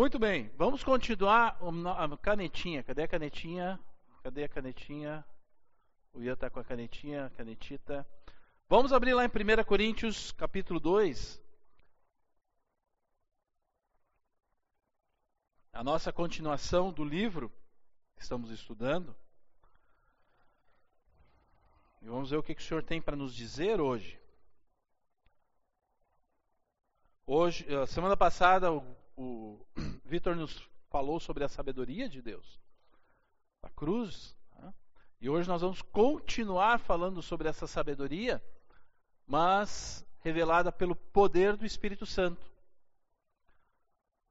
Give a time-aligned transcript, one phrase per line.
[0.00, 1.58] Muito bem, vamos continuar
[1.98, 2.82] a canetinha.
[2.82, 3.78] Cadê a canetinha?
[4.22, 5.22] Cadê a canetinha?
[6.14, 8.08] O Ian está com a canetinha, canetita.
[8.66, 11.38] Vamos abrir lá em 1 Coríntios, capítulo 2.
[15.70, 17.52] A nossa continuação do livro
[18.16, 19.14] que estamos estudando.
[22.00, 24.18] E vamos ver o que, que o Senhor tem para nos dizer hoje.
[27.26, 29.66] Hoje, eh, semana passada, o, o
[30.04, 32.58] Vitor nos falou sobre a sabedoria de Deus,
[33.62, 34.34] a cruz.
[34.58, 34.72] Né?
[35.20, 38.42] E hoje nós vamos continuar falando sobre essa sabedoria,
[39.26, 42.50] mas revelada pelo poder do Espírito Santo.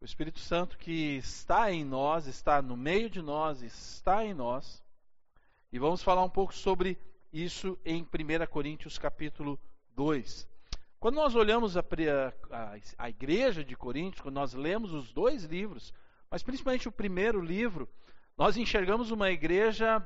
[0.02, 4.84] O Espírito Santo que está em nós, está no meio de nós, está em nós.
[5.72, 6.98] E vamos falar um pouco sobre
[7.32, 9.60] isso em 1 Coríntios capítulo
[9.96, 10.49] 2.
[11.00, 15.94] Quando nós olhamos a, a, a, igreja de Coríntios, quando nós lemos os dois livros,
[16.30, 17.90] mas principalmente o primeiro livro,
[18.38, 20.04] nós enxergamos uma igreja,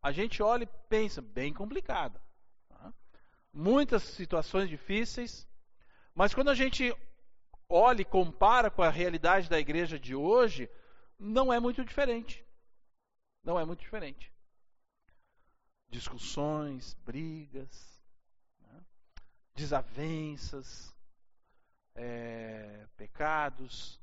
[0.00, 2.22] a gente olha e pensa, bem complicada.
[2.68, 2.92] Tá?
[3.52, 5.48] Muitas situações difíceis,
[6.14, 6.94] mas quando a gente
[7.68, 10.70] olha e compara com a realidade da igreja de hoje,
[11.18, 12.44] não é muito diferente.
[13.42, 14.32] Não é muito diferente
[15.92, 17.91] discussões, brigas?
[19.54, 20.94] Desavenças,
[21.94, 24.00] é, pecados.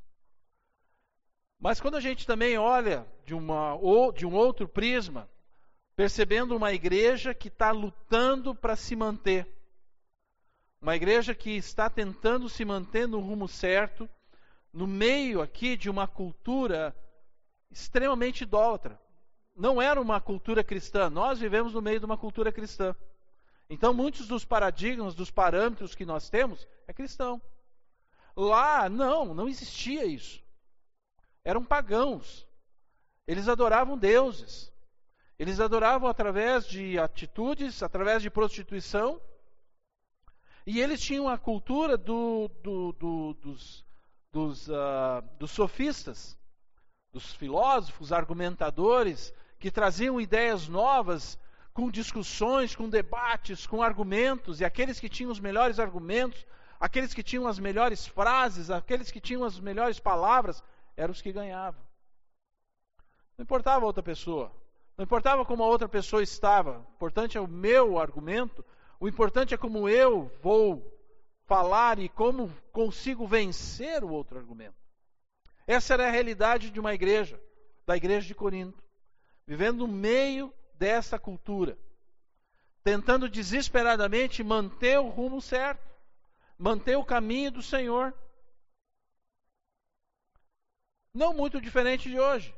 [1.59, 5.29] Mas quando a gente também olha de, uma, ou, de um outro prisma,
[5.95, 9.47] percebendo uma igreja que está lutando para se manter,
[10.81, 14.09] uma igreja que está tentando se manter no rumo certo,
[14.71, 16.95] no meio aqui de uma cultura
[17.69, 18.99] extremamente idólatra
[19.59, 21.09] não era uma cultura cristã.
[21.09, 22.95] Nós vivemos no meio de uma cultura cristã.
[23.69, 27.39] Então, muitos dos paradigmas, dos parâmetros que nós temos, é cristão.
[28.35, 30.43] Lá, não, não existia isso.
[31.43, 32.47] Eram pagãos.
[33.27, 34.73] Eles adoravam deuses.
[35.37, 39.21] Eles adoravam através de atitudes, através de prostituição.
[40.65, 43.85] E eles tinham a cultura do, do, do, dos,
[44.31, 46.37] dos, uh, dos sofistas,
[47.11, 51.37] dos filósofos, argumentadores, que traziam ideias novas,
[51.79, 56.45] com discussões, com debates, com argumentos, e aqueles que tinham os melhores argumentos,
[56.77, 60.61] aqueles que tinham as melhores frases, aqueles que tinham as melhores palavras,
[60.97, 61.81] eram os que ganhavam.
[63.37, 64.51] Não importava a outra pessoa,
[64.97, 68.65] não importava como a outra pessoa estava, o importante é o meu argumento,
[68.99, 70.85] o importante é como eu vou
[71.45, 74.75] falar e como consigo vencer o outro argumento.
[75.65, 77.41] Essa era a realidade de uma igreja,
[77.85, 78.83] da igreja de Corinto
[79.49, 81.77] vivendo no meio dessa cultura,
[82.81, 85.85] tentando desesperadamente manter o rumo certo,
[86.57, 88.13] manter o caminho do Senhor.
[91.13, 92.55] Não muito diferente de hoje.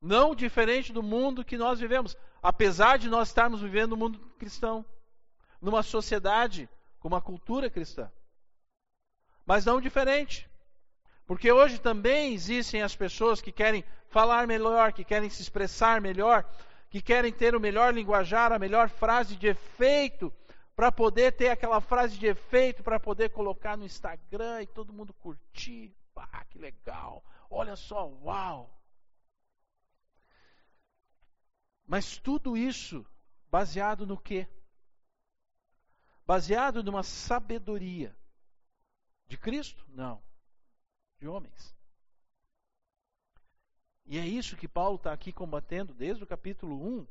[0.00, 4.82] Não diferente do mundo que nós vivemos, apesar de nós estarmos vivendo no mundo cristão,
[5.60, 6.66] numa sociedade
[6.98, 8.10] com uma cultura cristã.
[9.44, 10.48] Mas não diferente.
[11.26, 16.44] Porque hoje também existem as pessoas que querem falar melhor, que querem se expressar melhor,
[16.90, 20.32] que querem ter o melhor linguajar, a melhor frase de efeito,
[20.76, 25.14] para poder ter aquela frase de efeito, para poder colocar no Instagram e todo mundo
[25.14, 25.94] curtir.
[26.12, 27.24] Pá, que legal!
[27.48, 28.78] Olha só, uau!
[31.86, 33.06] Mas tudo isso
[33.50, 34.46] baseado no quê?
[36.26, 38.16] Baseado numa sabedoria
[39.26, 39.84] de Cristo?
[39.88, 40.22] Não
[41.20, 41.76] de homens.
[44.10, 47.06] E é isso que Paulo está aqui combatendo desde o capítulo 1.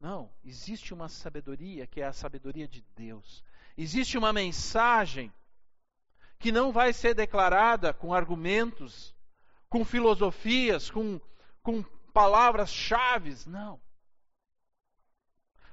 [0.00, 3.44] Não, existe uma sabedoria que é a sabedoria de Deus.
[3.76, 5.32] Existe uma mensagem
[6.38, 9.14] que não vai ser declarada com argumentos,
[9.68, 11.20] com filosofias, com,
[11.60, 11.82] com
[12.14, 13.36] palavras-chave.
[13.46, 13.80] Não.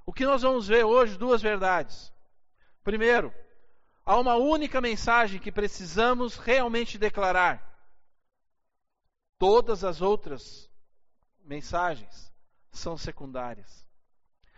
[0.05, 2.11] O que nós vamos ver hoje, duas verdades.
[2.83, 3.31] Primeiro,
[4.05, 7.72] Há uma única mensagem que precisamos realmente declarar.
[9.37, 10.69] Todas as outras
[11.43, 12.31] mensagens
[12.71, 13.85] são secundárias.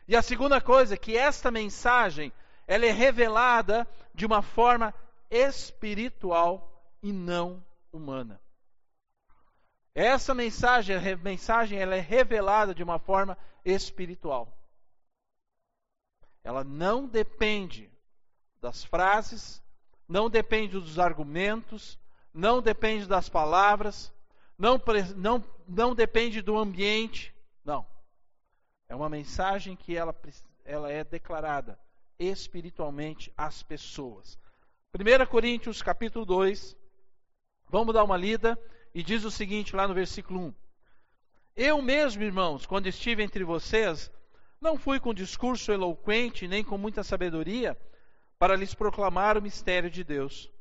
[0.08, 2.32] E a segunda coisa é que esta mensagem
[2.68, 4.94] ela é revelada de uma forma
[5.30, 8.42] espiritual e não humana.
[9.94, 14.52] Essa mensagem, mensagem ela é revelada de uma forma espiritual.
[16.44, 17.90] Ela não depende
[18.62, 19.64] das frases,
[20.08, 21.98] não depende dos argumentos,
[22.34, 24.14] não depende das palavras,
[24.58, 24.82] não,
[25.16, 27.34] não, não depende do ambiente.
[27.64, 27.86] Não.
[28.88, 30.16] É uma mensagem que ela,
[30.64, 31.80] ela é declarada
[32.18, 34.40] espiritualmente às pessoas.
[34.94, 36.78] 1 Coríntios capítulo 2,
[37.70, 38.60] Vamos dar uma lida
[38.94, 40.54] e diz o seguinte lá no versículo 1.
[41.56, 44.12] Eu mesmo, irmãos, quando estive entre vocês,
[44.62, 47.78] não fui com discurso eloquente nem com muita sabedoria
[48.38, 50.52] para lhes proclamar o mistério de Deus.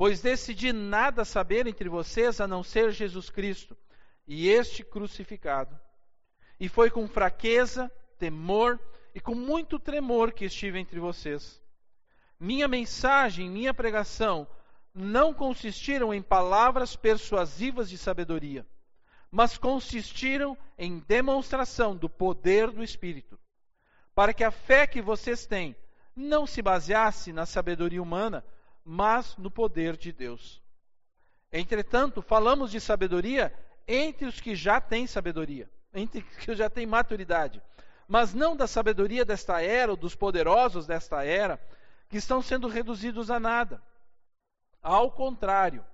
[0.00, 3.76] Pois decidi nada saber entre vocês a não ser Jesus Cristo
[4.26, 5.78] e este crucificado.
[6.58, 8.80] E foi com fraqueza, temor
[9.14, 11.60] e com muito tremor que estive entre vocês.
[12.40, 14.48] Minha mensagem, minha pregação
[14.94, 18.66] não consistiram em palavras persuasivas de sabedoria,
[19.30, 23.38] mas consistiram em demonstração do poder do Espírito,
[24.14, 25.76] para que a fé que vocês têm
[26.16, 28.42] não se baseasse na sabedoria humana,
[28.84, 30.62] mas no poder de Deus.
[31.52, 33.52] Entretanto, falamos de sabedoria
[33.86, 37.60] entre os que já têm sabedoria, entre os que já têm maturidade,
[38.06, 41.60] mas não da sabedoria desta era ou dos poderosos desta era,
[42.08, 43.82] que estão sendo reduzidos a nada.
[44.82, 45.84] Ao contrário,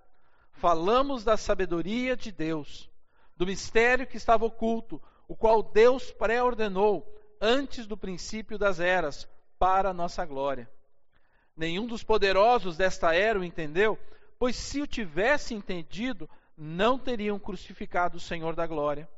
[0.52, 2.90] falamos da sabedoria de Deus,
[3.36, 7.06] do mistério que estava oculto, o qual Deus pré-ordenou
[7.40, 9.28] antes do princípio das eras,
[9.58, 10.70] para a nossa glória.
[11.56, 13.98] Nenhum dos poderosos desta era o entendeu,
[14.38, 19.08] pois se o tivesse entendido, não teriam crucificado o Senhor da glória.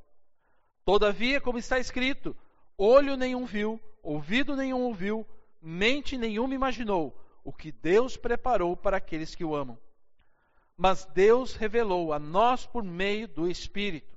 [0.84, 2.36] Todavia, como está escrito,
[2.76, 5.26] olho nenhum viu, ouvido nenhum ouviu,
[5.60, 9.78] mente nenhuma imaginou o que Deus preparou para aqueles que o amam.
[10.76, 14.16] Mas Deus revelou a nós por meio do Espírito.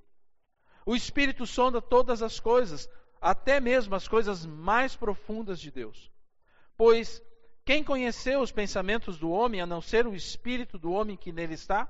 [0.85, 2.87] O Espírito sonda todas as coisas,
[3.19, 6.11] até mesmo as coisas mais profundas de Deus.
[6.77, 7.21] Pois
[7.71, 11.53] quem conheceu os pensamentos do homem a não ser o Espírito do homem que nele
[11.53, 11.87] está?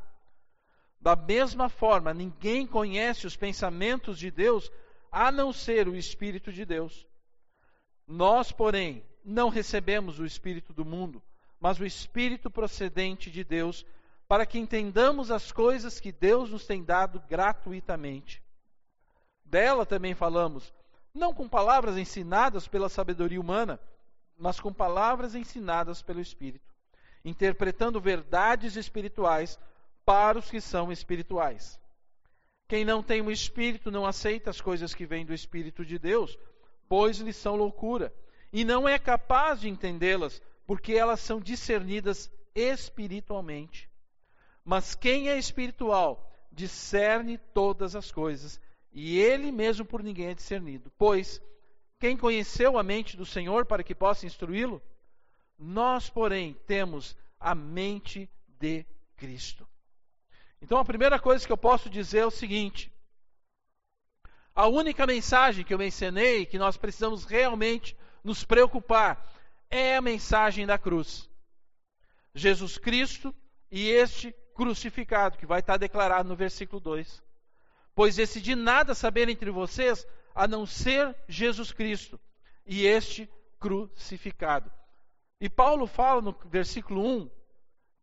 [1.01, 4.71] Da mesma forma, ninguém conhece os pensamentos de Deus
[5.11, 7.07] a não ser o Espírito de Deus.
[8.05, 11.19] Nós, porém, não recebemos o Espírito do mundo,
[11.59, 13.83] mas o Espírito procedente de Deus,
[14.27, 18.39] para que entendamos as coisas que Deus nos tem dado gratuitamente.
[19.43, 20.71] Dela também falamos,
[21.11, 23.79] não com palavras ensinadas pela sabedoria humana,
[24.41, 26.73] mas com palavras ensinadas pelo Espírito,
[27.23, 29.59] interpretando verdades espirituais
[30.03, 31.79] para os que são espirituais.
[32.67, 35.99] Quem não tem o um Espírito não aceita as coisas que vêm do Espírito de
[35.99, 36.39] Deus,
[36.89, 38.11] pois lhes são loucura
[38.51, 43.87] e não é capaz de entendê-las, porque elas são discernidas espiritualmente.
[44.65, 48.59] Mas quem é espiritual discerne todas as coisas,
[48.91, 50.91] e ele mesmo por ninguém é discernido.
[50.97, 51.39] Pois
[52.01, 54.81] quem conheceu a mente do Senhor para que possa instruí-lo?
[55.55, 58.27] Nós, porém, temos a mente
[58.59, 58.83] de
[59.15, 59.67] Cristo.
[60.59, 62.91] Então, a primeira coisa que eu posso dizer é o seguinte:
[64.55, 69.23] a única mensagem que eu mencionei, que nós precisamos realmente nos preocupar
[69.69, 71.29] é a mensagem da cruz.
[72.33, 73.33] Jesus Cristo
[73.69, 77.21] e este crucificado, que vai estar declarado no versículo 2.
[77.93, 82.19] Pois decidi nada saber entre vocês a não ser Jesus Cristo
[82.65, 83.29] e este
[83.59, 84.71] crucificado.
[85.39, 87.29] E Paulo fala no versículo 1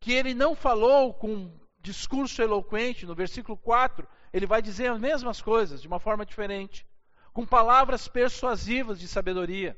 [0.00, 5.40] que ele não falou com discurso eloquente, no versículo 4, ele vai dizer as mesmas
[5.40, 6.86] coisas de uma forma diferente,
[7.32, 9.76] com palavras persuasivas de sabedoria.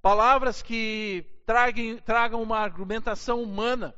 [0.00, 3.94] Palavras que traguem, tragam uma argumentação humana.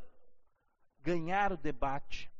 [1.02, 2.30] Ganhar o debate.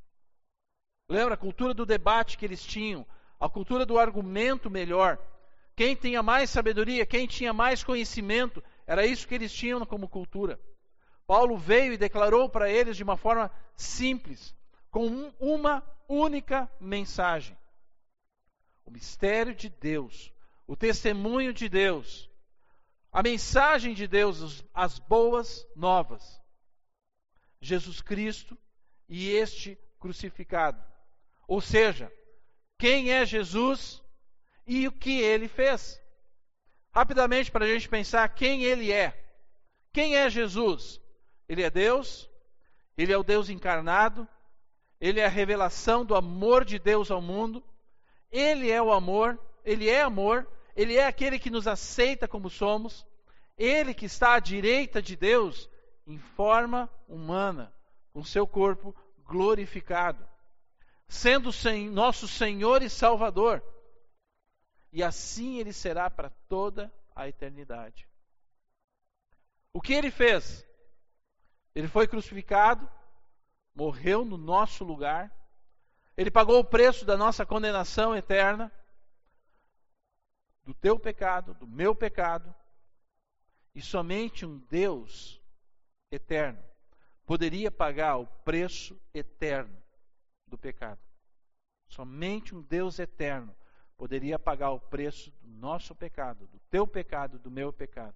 [1.09, 3.07] Lembra a cultura do debate que eles tinham?
[3.39, 5.19] A cultura do argumento melhor.
[5.77, 10.59] Quem tinha mais sabedoria, quem tinha mais conhecimento, era isso que eles tinham como cultura.
[11.27, 14.57] Paulo veio e declarou para eles de uma forma simples,
[14.91, 17.57] com uma única mensagem:
[18.87, 20.33] o mistério de Deus,
[20.67, 22.31] o testemunho de Deus,
[23.13, 26.41] a mensagem de Deus, as boas novas.
[27.61, 28.57] Jesus Cristo
[29.09, 30.83] e este crucificado.
[31.49, 32.13] Ou seja,
[32.79, 34.03] quem é Jesus
[34.67, 36.01] e o que ele fez.
[36.91, 39.17] Rapidamente, para a gente pensar quem ele é.
[39.93, 41.01] Quem é Jesus?
[41.49, 42.29] Ele é Deus,
[42.97, 44.27] ele é o Deus encarnado,
[45.01, 47.63] ele é a revelação do amor de Deus ao mundo,
[48.31, 53.07] ele é o amor, ele é amor, ele é aquele que nos aceita como somos,
[53.57, 55.71] ele que está à direita de Deus
[56.07, 57.73] em forma humana,
[58.13, 58.95] com seu corpo
[59.25, 60.27] glorificado,
[61.09, 61.51] sendo
[61.91, 63.63] nosso Senhor e Salvador.
[64.93, 68.09] E assim ele será para toda a eternidade.
[69.73, 70.67] O que ele fez?
[71.75, 72.89] Ele foi crucificado,
[73.75, 75.31] morreu no nosso lugar,
[76.17, 78.73] ele pagou o preço da nossa condenação eterna
[80.65, 82.55] do teu pecado, do meu pecado,
[83.75, 85.41] e somente um Deus
[86.11, 86.65] eterno
[87.27, 89.77] poderia pagar o preço eterno
[90.57, 91.01] pecado.
[91.89, 93.55] Somente um Deus eterno
[93.97, 98.15] poderia pagar o preço do nosso pecado, do teu pecado, do meu pecado.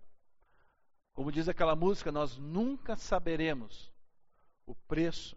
[1.14, 3.92] Como diz aquela música, nós nunca saberemos
[4.66, 5.36] o preço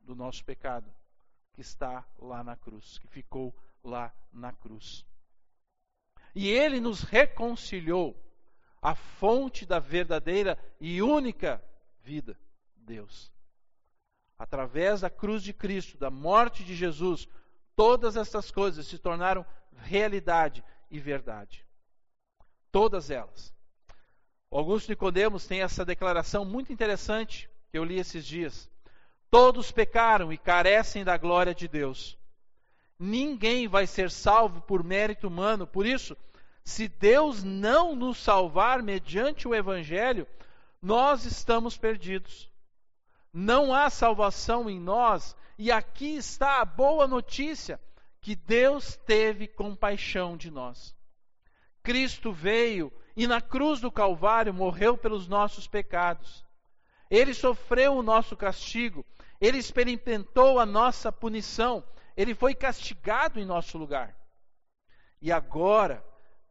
[0.00, 0.90] do nosso pecado
[1.52, 5.04] que está lá na cruz, que ficou lá na cruz.
[6.34, 8.16] E ele nos reconciliou
[8.80, 11.62] à fonte da verdadeira e única
[12.02, 12.38] vida,
[12.76, 13.32] Deus.
[14.38, 17.28] Através da cruz de Cristo, da morte de Jesus,
[17.74, 19.44] todas essas coisas se tornaram
[19.82, 21.64] realidade e verdade.
[22.70, 23.54] Todas elas.
[24.50, 28.70] Augusto Nicodemos tem essa declaração muito interessante que eu li esses dias.
[29.30, 32.18] Todos pecaram e carecem da glória de Deus.
[32.98, 35.66] Ninguém vai ser salvo por mérito humano.
[35.66, 36.16] Por isso,
[36.64, 40.26] se Deus não nos salvar mediante o evangelho,
[40.80, 42.50] nós estamos perdidos.
[43.32, 47.78] Não há salvação em nós, e aqui está a boa notícia
[48.28, 50.94] que Deus teve compaixão de nós.
[51.82, 56.44] Cristo veio e na cruz do Calvário morreu pelos nossos pecados.
[57.10, 59.02] Ele sofreu o nosso castigo,
[59.40, 61.82] ele experimentou a nossa punição,
[62.14, 64.14] ele foi castigado em nosso lugar.
[65.22, 66.04] E agora,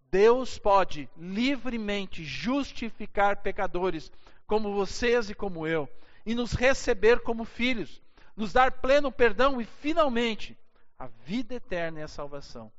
[0.10, 4.12] Deus pode livremente justificar pecadores
[4.48, 5.88] como vocês e como eu,
[6.26, 8.02] e nos receber como filhos,
[8.36, 10.58] nos dar pleno perdão e, finalmente,
[10.98, 12.72] a vida eterna e a salvação.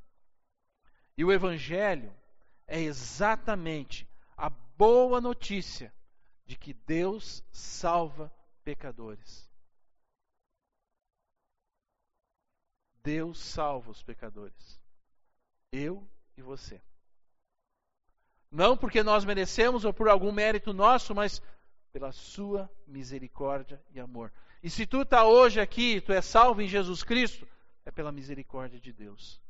[1.16, 2.14] E o Evangelho
[2.66, 5.92] é exatamente a boa notícia
[6.46, 8.32] de que Deus salva
[8.64, 9.48] pecadores.
[13.02, 14.80] Deus salva os pecadores.
[15.72, 16.06] Eu
[16.36, 16.80] e você.
[18.50, 21.42] Não porque nós merecemos ou por algum mérito nosso, mas
[21.92, 24.32] pela sua misericórdia e amor.
[24.62, 27.46] E se tu está hoje aqui, tu é salvo em Jesus Cristo,
[27.88, 29.40] é pela misericórdia de Deus.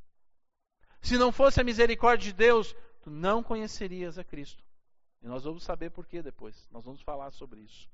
[1.02, 4.62] Se não fosse a misericórdia de Deus, tu não conhecerias a Cristo.
[5.20, 6.68] E nós vamos saber por que depois.
[6.70, 7.90] Nós vamos falar sobre isso.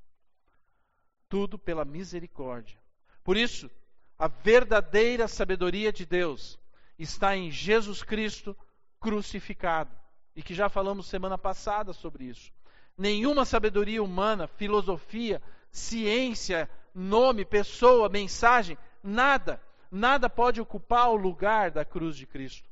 [1.31, 2.79] Tudo pela misericórdia.
[3.23, 3.71] Por isso,
[4.19, 6.59] a verdadeira sabedoria de Deus
[6.99, 8.55] está em Jesus Cristo
[9.01, 9.97] crucificado.
[10.37, 12.53] E que já falamos semana passada sobre isso.
[12.99, 19.59] Nenhuma sabedoria humana, filosofia, ciência, nome, pessoa, mensagem, nada,
[19.95, 22.69] nada pode ocupar o lugar da cruz de Cristo.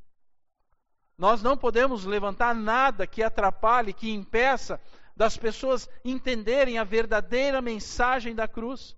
[1.17, 4.81] Nós não podemos levantar nada que atrapalhe, que impeça
[5.17, 8.97] das pessoas entenderem a verdadeira mensagem da cruz.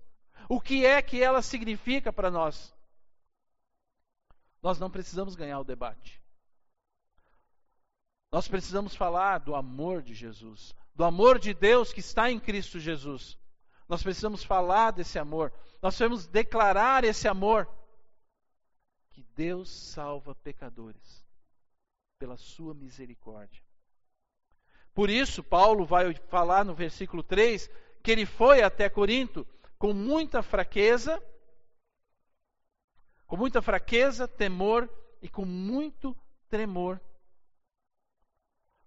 [0.49, 2.73] O que é que ela significa para nós?
[4.61, 6.21] Nós não precisamos ganhar o debate.
[8.31, 12.79] Nós precisamos falar do amor de Jesus, do amor de Deus que está em Cristo
[12.79, 13.37] Jesus.
[13.87, 15.53] Nós precisamos falar desse amor.
[15.81, 17.69] Nós precisamos declarar esse amor.
[19.15, 21.25] Que Deus salva pecadores
[22.19, 23.63] pela sua misericórdia.
[24.93, 27.71] Por isso, Paulo vai falar no versículo 3
[28.03, 29.47] que ele foi até Corinto
[29.79, 31.23] com muita fraqueza,
[33.25, 34.89] com muita fraqueza, temor
[35.21, 36.13] e com muito
[36.49, 36.99] tremor.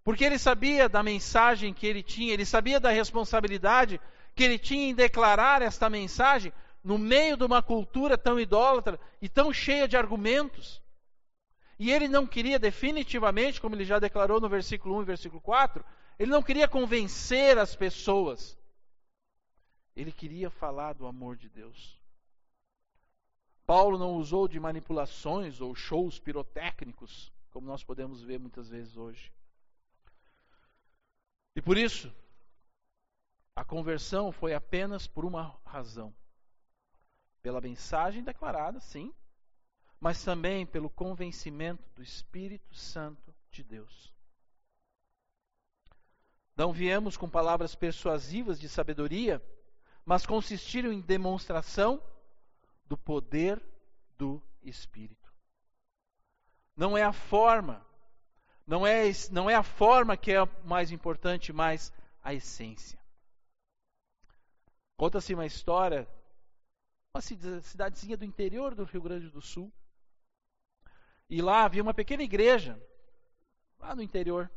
[0.05, 3.99] Porque ele sabia da mensagem que ele tinha, ele sabia da responsabilidade
[4.35, 9.29] que ele tinha em declarar esta mensagem no meio de uma cultura tão idólatra e
[9.29, 10.83] tão cheia de argumentos.
[11.79, 15.85] E ele não queria definitivamente, como ele já declarou no versículo 1 e versículo 4,
[16.19, 18.59] ele não queria convencer as pessoas.
[19.95, 21.99] Ele queria falar do amor de Deus.
[23.65, 29.31] Paulo não usou de manipulações ou shows pirotécnicos, como nós podemos ver muitas vezes hoje.
[31.55, 32.13] E por isso,
[33.55, 36.15] a conversão foi apenas por uma razão:
[37.43, 39.13] pela mensagem declarada, sim,
[40.01, 44.13] mas também pelo convencimento do Espírito Santo de Deus.
[46.57, 49.43] Não viemos com palavras persuasivas de sabedoria,
[50.05, 52.03] mas consistiram em demonstração
[52.87, 53.63] do poder
[54.17, 55.33] do Espírito.
[56.77, 57.85] Não é a forma,
[58.67, 61.93] não é, não é a forma que é mais importante, mas
[62.23, 62.99] a essência.
[64.97, 66.09] Conta-se uma história,
[67.19, 69.73] uma cidadezinha do interior do Rio Grande do Sul,
[71.29, 72.81] e lá havia uma pequena igreja,
[73.79, 74.49] lá no interior.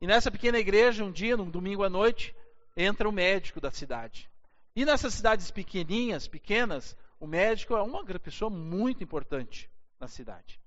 [0.00, 2.36] E nessa pequena igreja, um dia, num domingo à noite,
[2.76, 4.30] entra o médico da cidade.
[4.76, 10.60] E nessas cidades pequenininhas, pequenas, o médico é uma pessoa muito importante na cidade.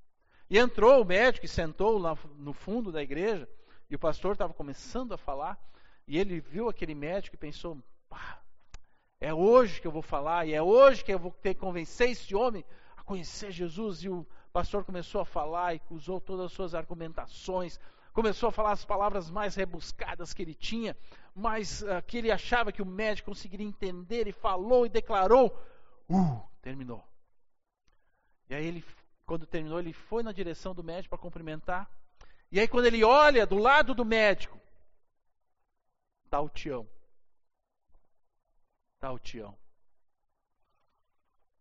[0.49, 3.47] E entrou o médico e sentou lá no fundo da igreja,
[3.89, 5.57] e o pastor estava começando a falar,
[6.07, 7.81] e ele viu aquele médico e pensou:
[9.27, 12.09] é hoje que eu vou falar, e é hoje que eu vou ter que convencer
[12.09, 12.63] esse homem
[13.05, 17.79] conhecer Jesus e o pastor começou a falar e usou todas as suas argumentações,
[18.11, 20.97] começou a falar as palavras mais rebuscadas que ele tinha,
[21.33, 25.47] mas uh, que ele achava que o médico conseguiria entender e falou e declarou.
[26.09, 27.03] Uh, terminou.
[28.49, 28.83] E aí ele,
[29.25, 31.89] quando terminou, ele foi na direção do médico para cumprimentar.
[32.51, 34.59] E aí quando ele olha do lado do médico,
[36.25, 36.87] está o Tião.
[39.05, 39.55] Está o Tião.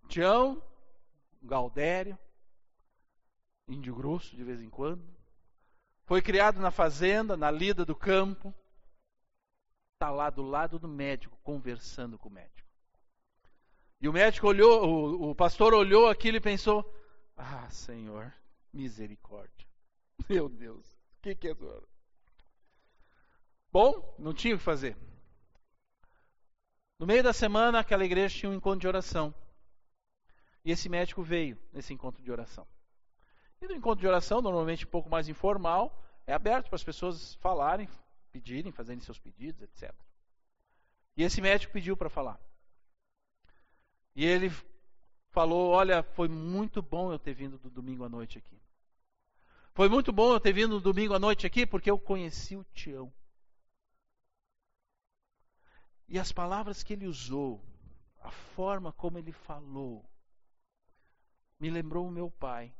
[0.08, 0.62] Tião,
[1.42, 2.18] Galdério,
[3.68, 5.04] índio grosso de vez em quando.
[6.06, 8.54] Foi criado na fazenda, na lida do campo.
[9.92, 12.66] Está lá do lado do médico, conversando com o médico.
[14.00, 16.82] E o médico olhou, o, o pastor olhou aquilo e pensou:
[17.36, 18.32] Ah, Senhor,
[18.72, 19.68] misericórdia.
[20.30, 20.86] Meu Deus,
[21.18, 21.86] o que, que é agora?
[23.70, 24.96] Bom, não tinha o que fazer.
[27.04, 29.34] No meio da semana, aquela igreja tinha um encontro de oração.
[30.64, 32.66] E esse médico veio nesse encontro de oração.
[33.60, 37.34] E no encontro de oração, normalmente um pouco mais informal, é aberto para as pessoas
[37.34, 37.90] falarem,
[38.32, 39.94] pedirem, fazerem seus pedidos, etc.
[41.14, 42.40] E esse médico pediu para falar.
[44.16, 44.50] E ele
[45.28, 48.58] falou: Olha, foi muito bom eu ter vindo do domingo à noite aqui.
[49.74, 52.64] Foi muito bom eu ter vindo no domingo à noite aqui porque eu conheci o
[52.72, 53.12] Tião.
[56.08, 57.62] E as palavras que ele usou,
[58.22, 60.04] a forma como ele falou,
[61.58, 62.74] me lembrou o meu pai.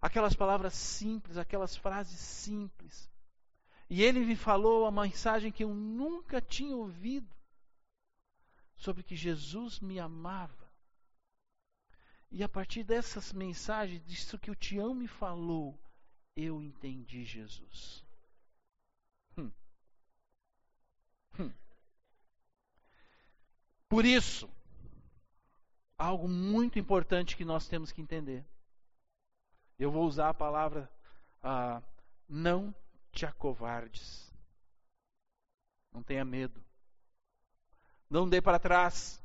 [0.00, 3.10] Aquelas palavras simples, aquelas frases simples.
[3.88, 7.36] E ele me falou a mensagem que eu nunca tinha ouvido
[8.74, 10.72] sobre que Jesus me amava.
[12.30, 15.78] E a partir dessas mensagens, disso que o Tião me falou,
[16.34, 18.04] eu entendi Jesus.
[19.36, 19.52] Hum.
[21.38, 21.52] Hum.
[23.92, 24.48] Por isso,
[25.98, 28.42] algo muito importante que nós temos que entender.
[29.78, 30.90] Eu vou usar a palavra
[31.42, 31.82] ah,
[32.26, 32.74] não
[33.12, 34.32] te acovardes.
[35.92, 36.58] Não tenha medo.
[38.08, 39.22] Não dê para trás.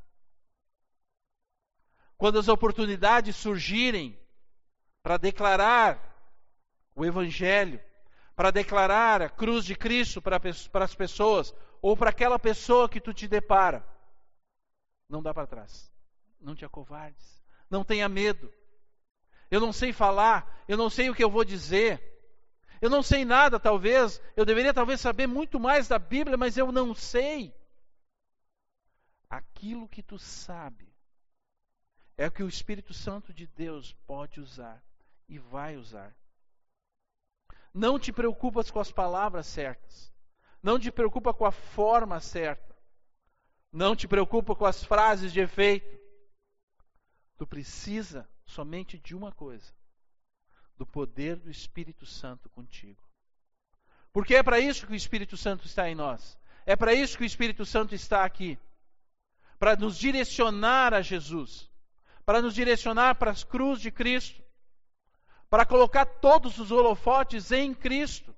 [2.17, 4.19] Quando as oportunidades surgirem
[5.01, 5.97] para declarar
[6.93, 7.79] o Evangelho,
[8.35, 10.41] para declarar a cruz de Cristo para,
[10.83, 13.95] as pessoas, ou para aquela pessoa que tu te depara,
[15.09, 15.91] não dá para trás.
[16.39, 17.43] Não te acovardes.
[17.69, 18.51] Não tenha medo.
[19.49, 22.01] Eu não sei falar, eu não sei o que eu vou dizer.
[22.81, 24.21] Eu não sei nada, talvez.
[24.35, 27.53] Eu deveria talvez saber muito mais da Bíblia, mas eu não sei.
[29.29, 30.93] Aquilo que tu sabe
[32.17, 34.83] é o que o Espírito Santo de Deus pode usar
[35.27, 36.15] e vai usar.
[37.73, 40.11] Não te preocupas com as palavras certas.
[40.61, 42.75] Não te preocupa com a forma certa.
[43.77, 45.99] Não te preocupa com as frases de efeito.
[47.37, 49.71] Tu precisa somente de uma coisa:
[50.75, 53.07] do poder do Espírito Santo contigo.
[54.11, 56.39] Porque é para isso que o Espírito Santo está em nós.
[56.65, 58.57] É para isso que o Espírito Santo está aqui.
[59.59, 61.69] Para nos direcionar a Jesus.
[62.25, 64.43] Para nos direcionar para as cruzes de Cristo.
[65.51, 68.35] Para colocar todos os holofotes em Cristo.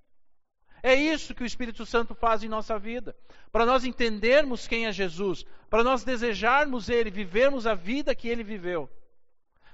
[0.82, 3.16] É isso que o Espírito Santo faz em nossa vida.
[3.52, 8.44] Para nós entendermos quem é Jesus, para nós desejarmos Ele, vivermos a vida que Ele
[8.44, 8.90] viveu,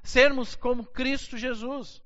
[0.04, 2.02] sermos como Cristo Jesus.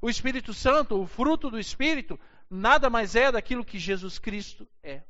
[0.00, 2.18] O Espírito Santo, o fruto do Espírito,
[2.50, 5.02] nada mais é daquilo que Jesus Cristo é.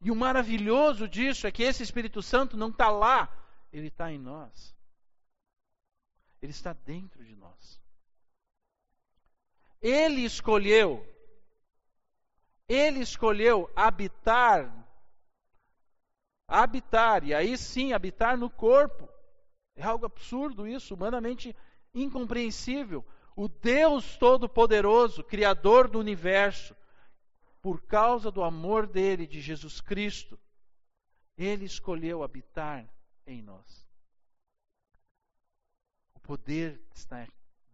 [0.00, 3.34] E o maravilhoso disso é que esse Espírito Santo não está lá,
[3.72, 4.76] ele está em nós.
[6.40, 7.80] Ele está dentro de nós.
[9.86, 11.06] Ele escolheu,
[12.68, 14.84] ele escolheu habitar,
[16.48, 19.08] habitar, e aí sim, habitar no corpo.
[19.76, 21.54] É algo absurdo isso, humanamente
[21.94, 23.06] incompreensível.
[23.36, 26.74] O Deus Todo-Poderoso, Criador do universo,
[27.62, 30.36] por causa do amor dele, de Jesus Cristo,
[31.38, 32.92] ele escolheu habitar
[33.24, 33.86] em nós.
[36.16, 37.22] O poder está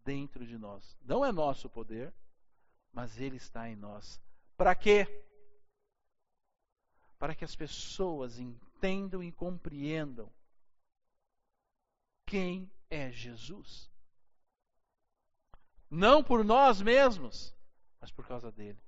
[0.04, 0.96] dentro de nós.
[1.02, 2.12] Não é nosso poder,
[2.92, 4.20] mas ele está em nós.
[4.56, 5.06] Para quê?
[7.18, 10.30] Para que as pessoas entendam e compreendam
[12.26, 13.90] quem é Jesus.
[15.90, 17.54] Não por nós mesmos,
[18.00, 18.78] mas por causa dele.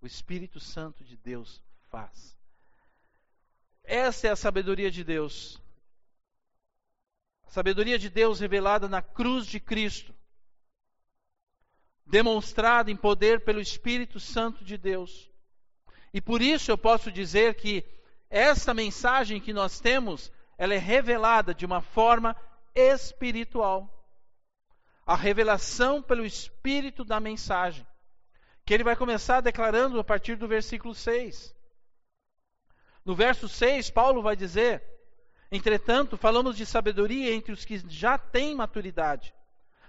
[0.00, 2.36] O Espírito Santo de Deus faz.
[3.82, 5.60] Essa é a sabedoria de Deus.
[7.50, 10.14] A sabedoria de Deus revelada na cruz de Cristo,
[12.06, 15.28] demonstrada em poder pelo Espírito Santo de Deus.
[16.14, 17.84] E por isso eu posso dizer que
[18.30, 22.36] essa mensagem que nós temos ela é revelada de uma forma
[22.72, 24.06] espiritual.
[25.04, 27.84] A revelação pelo espírito da mensagem,
[28.64, 31.52] que ele vai começar declarando a partir do versículo 6.
[33.04, 34.99] No verso 6, Paulo vai dizer:
[35.52, 39.34] Entretanto, falamos de sabedoria entre os que já têm maturidade,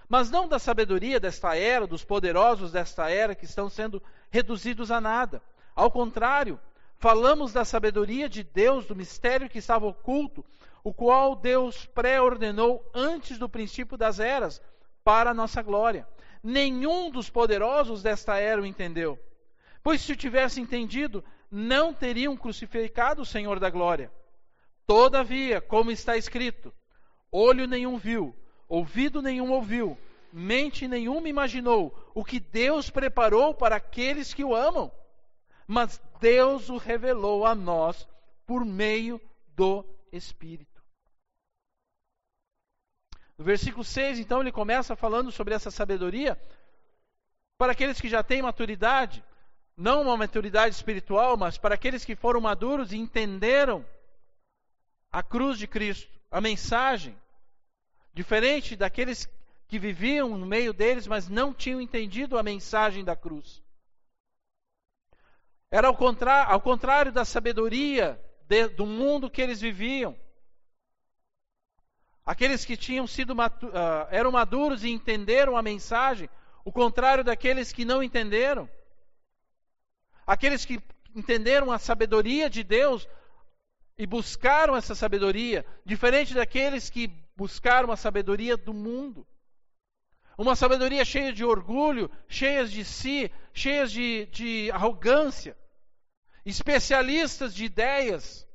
[0.09, 4.99] mas não da sabedoria desta era, dos poderosos desta era que estão sendo reduzidos a
[4.99, 5.41] nada.
[5.75, 6.59] Ao contrário,
[6.97, 10.43] falamos da sabedoria de Deus, do mistério que estava oculto,
[10.83, 14.61] o qual Deus pré-ordenou antes do princípio das eras,
[15.03, 16.07] para a nossa glória.
[16.43, 19.19] Nenhum dos poderosos desta era o entendeu.
[19.83, 24.11] Pois se o tivesse entendido, não teriam crucificado o Senhor da glória.
[24.91, 26.73] Todavia, como está escrito,
[27.31, 28.35] olho nenhum viu,
[28.67, 29.97] ouvido nenhum ouviu,
[30.33, 34.91] mente nenhuma imaginou o que Deus preparou para aqueles que o amam.
[35.65, 38.05] Mas Deus o revelou a nós
[38.45, 39.21] por meio
[39.55, 40.83] do Espírito.
[43.37, 46.37] No versículo 6, então, ele começa falando sobre essa sabedoria
[47.57, 49.23] para aqueles que já têm maturidade,
[49.77, 53.85] não uma maturidade espiritual, mas para aqueles que foram maduros e entenderam
[55.11, 57.17] a cruz de Cristo, a mensagem,
[58.13, 59.29] diferente daqueles
[59.67, 63.61] que viviam no meio deles, mas não tinham entendido a mensagem da cruz.
[65.69, 70.17] Era ao contrário, ao contrário da sabedoria de, do mundo que eles viviam.
[72.25, 73.37] Aqueles que tinham sido uh,
[74.09, 76.29] eram maduros e entenderam a mensagem,
[76.63, 78.69] o contrário daqueles que não entenderam.
[80.27, 80.79] Aqueles que
[81.15, 83.07] entenderam a sabedoria de Deus
[84.01, 89.27] e buscaram essa sabedoria, diferente daqueles que buscaram a sabedoria do mundo.
[90.35, 95.55] Uma sabedoria cheia de orgulho, cheia de si, cheia de, de arrogância,
[96.43, 98.47] especialistas de ideias,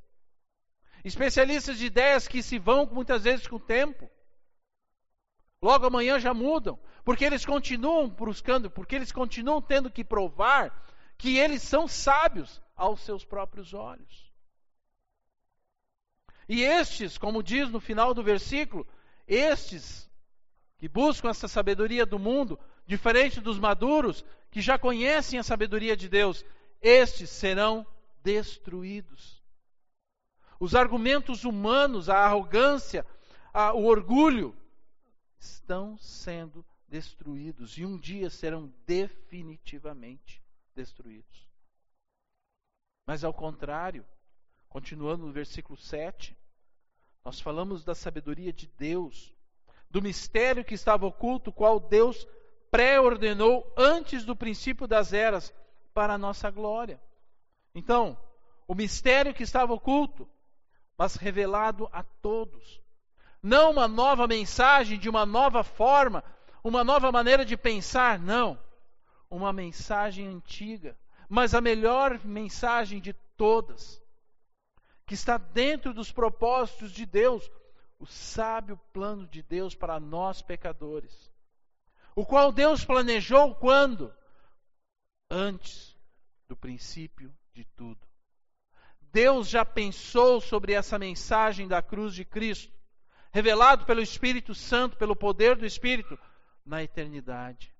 [1.04, 4.11] Especialistas de ideias que se vão muitas vezes com o tempo.
[5.62, 10.76] Logo amanhã já mudam, porque eles continuam buscando, porque eles continuam tendo que provar
[11.16, 14.26] que eles são sábios aos seus próprios olhos.
[16.48, 18.87] E estes, como diz no final do versículo,
[19.26, 20.09] estes
[20.78, 26.09] que buscam essa sabedoria do mundo, diferente dos maduros, que já conhecem a sabedoria de
[26.09, 26.44] Deus,
[26.80, 27.87] estes serão
[28.22, 29.42] destruídos.
[30.59, 33.04] Os argumentos humanos, a arrogância,
[33.52, 34.56] a, o orgulho,
[35.38, 40.42] estão sendo destruídos e um dia serão definitivamente
[40.74, 41.46] destruídos.
[43.06, 44.04] Mas ao contrário,
[44.77, 46.37] continuando no versículo 7,
[47.25, 49.35] nós falamos da sabedoria de Deus,
[49.91, 52.29] do mistério que estava oculto, qual Deus
[52.71, 55.51] pré-ordenou antes do princípio das eras
[55.95, 57.01] para a nossa glória.
[57.75, 58.19] Então,
[58.69, 60.29] o mistério que estava oculto,
[60.99, 62.79] mas revelado a todos.
[63.43, 66.23] Não uma nova mensagem de uma nova forma,
[66.62, 68.59] uma nova maneira de pensar, não.
[69.31, 70.95] Uma mensagem antiga,
[71.31, 74.05] mas a melhor mensagem de todas,
[75.07, 77.49] que está dentro dos propósitos de Deus,
[77.99, 81.33] o sábio plano de Deus para nós pecadores.
[82.14, 84.12] O qual Deus planejou quando?
[85.31, 85.97] Antes
[86.49, 88.01] do princípio de tudo.
[89.01, 92.73] Deus já pensou sobre essa mensagem da cruz de Cristo,
[93.31, 96.19] revelado pelo Espírito Santo, pelo poder do Espírito,
[96.64, 97.73] na eternidade.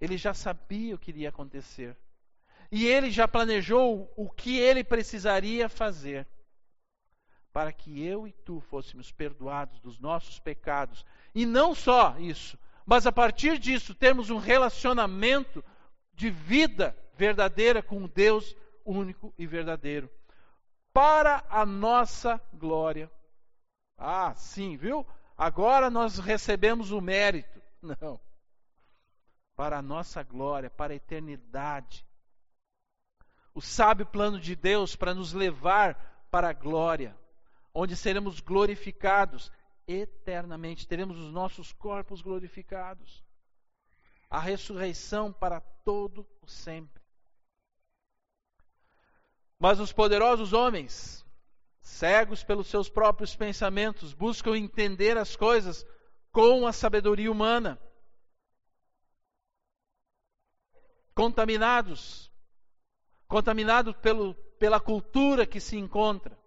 [0.00, 1.96] Ele já sabia o que iria acontecer.
[2.70, 6.26] E ele já planejou o que ele precisaria fazer
[7.56, 11.06] para que eu e tu fôssemos perdoados dos nossos pecados.
[11.34, 15.64] E não só isso, mas a partir disso termos um relacionamento
[16.12, 20.10] de vida verdadeira com Deus único e verdadeiro,
[20.92, 23.10] para a nossa glória.
[23.96, 25.06] Ah, sim, viu?
[25.36, 27.60] Agora nós recebemos o mérito.
[27.80, 28.20] Não.
[29.54, 32.06] Para a nossa glória, para a eternidade.
[33.56, 37.16] O sábio plano de Deus para nos levar para a glória,
[37.72, 39.50] onde seremos glorificados
[39.88, 43.24] eternamente, teremos os nossos corpos glorificados.
[44.28, 47.02] A ressurreição para todo o sempre.
[49.58, 51.24] Mas os poderosos homens,
[51.80, 55.86] cegos pelos seus próprios pensamentos, buscam entender as coisas
[56.30, 57.80] com a sabedoria humana.
[61.14, 62.30] Contaminados,
[63.26, 66.38] contaminados pelo, pela cultura que se encontra,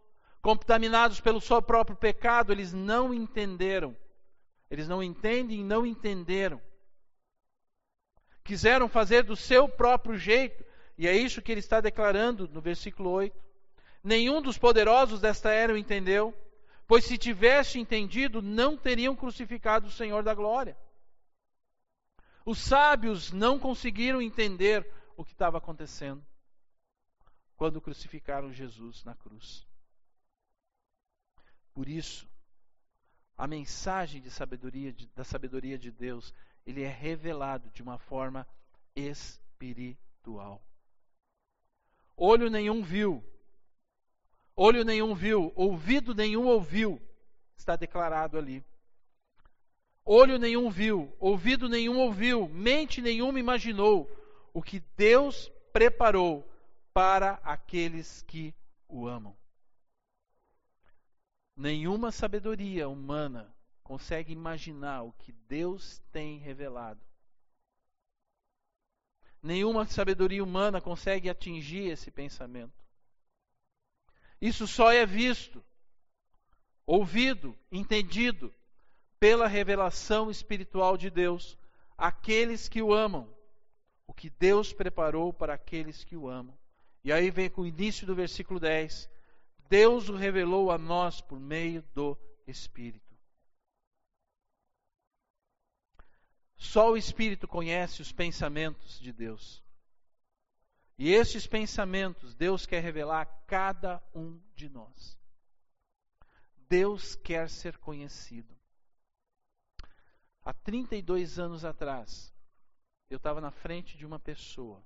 [0.41, 3.95] contaminados pelo seu próprio pecado, eles não entenderam.
[4.69, 6.61] Eles não entendem e não entenderam.
[8.43, 10.63] Quiseram fazer do seu próprio jeito
[10.97, 13.35] e é isso que ele está declarando no versículo 8.
[14.03, 16.33] Nenhum dos poderosos desta era o entendeu,
[16.89, 20.75] Pois se tivesse entendido, não teriam crucificado o Senhor da glória.
[22.43, 26.25] Os sábios não conseguiram entender o que estava acontecendo
[27.59, 29.67] quando crucificaram Jesus na cruz.
[31.73, 32.25] Por isso,
[33.37, 36.33] a mensagem de sabedoria de, da sabedoria de Deus,
[36.65, 38.47] ele é revelado de uma forma
[38.95, 40.63] espiritual.
[42.15, 43.21] Olho nenhum viu,
[44.55, 46.97] olho nenhum viu, ouvido nenhum ouviu,
[47.57, 48.63] está declarado ali.
[50.05, 54.09] Olho nenhum viu, ouvido nenhum ouviu, mente nenhuma imaginou
[54.53, 56.48] o que Deus preparou
[56.99, 58.53] para aqueles que
[58.85, 59.33] o amam.
[61.55, 66.99] Nenhuma sabedoria humana consegue imaginar o que Deus tem revelado.
[69.41, 72.83] Nenhuma sabedoria humana consegue atingir esse pensamento.
[74.41, 75.63] Isso só é visto,
[76.85, 78.53] ouvido, entendido
[79.17, 81.57] pela revelação espiritual de Deus,
[81.97, 83.33] aqueles que o amam,
[84.05, 86.59] o que Deus preparou para aqueles que o amam.
[87.03, 89.09] E aí vem com o início do versículo 10
[89.69, 93.15] Deus o revelou a nós por meio do Espírito.
[96.57, 99.63] Só o Espírito conhece os pensamentos de Deus.
[100.97, 105.17] E estes pensamentos Deus quer revelar a cada um de nós.
[106.67, 108.57] Deus quer ser conhecido.
[110.43, 112.33] Há 32 anos atrás,
[113.07, 114.83] eu estava na frente de uma pessoa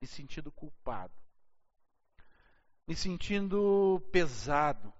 [0.00, 1.23] me sentindo culpado
[2.86, 4.92] me sentindo pesado.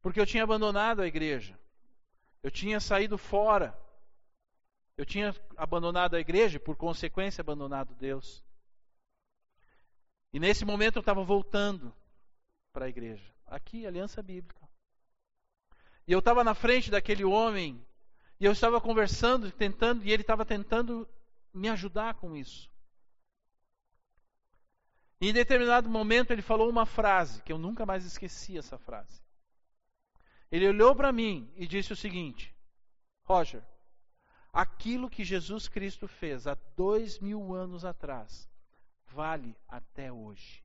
[0.00, 1.58] Porque eu tinha abandonado a igreja.
[2.42, 3.76] Eu tinha saído fora.
[4.96, 8.44] Eu tinha abandonado a igreja e, por consequência, abandonado Deus.
[10.32, 11.94] E nesse momento eu estava voltando
[12.72, 13.32] para a igreja.
[13.46, 14.68] Aqui, Aliança Bíblica.
[16.06, 17.84] E eu estava na frente daquele homem.
[18.38, 21.08] E eu estava conversando, tentando, e ele estava tentando
[21.52, 22.70] me ajudar com isso.
[25.20, 29.22] Em determinado momento ele falou uma frase, que eu nunca mais esqueci essa frase.
[30.50, 32.54] Ele olhou para mim e disse o seguinte:
[33.24, 33.62] Roger,
[34.52, 38.48] aquilo que Jesus Cristo fez há dois mil anos atrás
[39.06, 40.62] vale até hoje.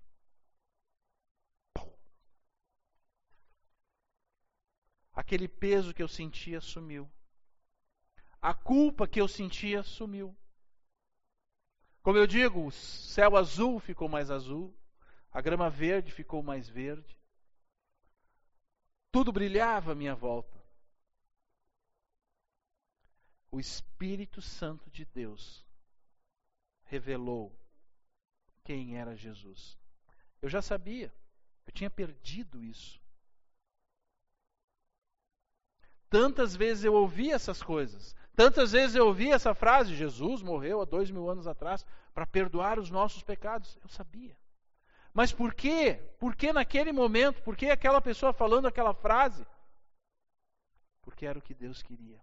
[5.14, 7.10] Aquele peso que eu sentia sumiu.
[8.42, 10.36] A culpa que eu sentia sumiu.
[12.02, 14.74] Como eu digo, o céu azul ficou mais azul,
[15.32, 17.18] a grama verde ficou mais verde.
[19.12, 20.58] Tudo brilhava à minha volta.
[23.52, 25.66] O Espírito Santo de Deus
[26.84, 27.56] revelou
[28.64, 29.78] quem era Jesus.
[30.42, 31.14] Eu já sabia,
[31.66, 33.02] eu tinha perdido isso.
[36.10, 40.86] Tantas vezes eu ouvi essas coisas, Tantas vezes eu ouvi essa frase: Jesus morreu há
[40.86, 43.78] dois mil anos atrás para perdoar os nossos pecados.
[43.84, 44.34] Eu sabia.
[45.14, 45.96] Mas por quê?
[46.18, 47.44] Por que naquele momento?
[47.44, 49.46] Por que aquela pessoa falando aquela frase?
[51.02, 52.18] Porque era o que Deus queria.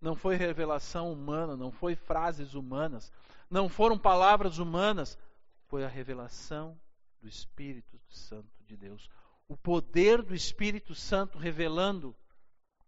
[0.00, 3.12] Não foi revelação humana, não foi frases humanas,
[3.50, 5.18] não foram palavras humanas,
[5.64, 6.80] foi a revelação
[7.20, 9.10] do Espírito Santo de Deus.
[9.48, 12.14] O poder do Espírito Santo revelando